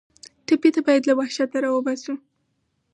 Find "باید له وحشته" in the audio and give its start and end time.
0.87-1.57